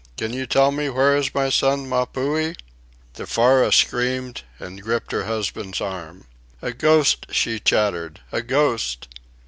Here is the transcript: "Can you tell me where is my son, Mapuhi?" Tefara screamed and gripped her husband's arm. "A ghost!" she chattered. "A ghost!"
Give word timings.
"Can 0.17 0.33
you 0.33 0.47
tell 0.47 0.71
me 0.71 0.89
where 0.89 1.15
is 1.15 1.35
my 1.35 1.49
son, 1.51 1.85
Mapuhi?" 1.87 2.55
Tefara 3.13 3.71
screamed 3.71 4.41
and 4.57 4.81
gripped 4.81 5.11
her 5.11 5.25
husband's 5.25 5.79
arm. 5.79 6.25
"A 6.59 6.71
ghost!" 6.73 7.27
she 7.29 7.59
chattered. 7.59 8.19
"A 8.31 8.41
ghost!" 8.41 9.07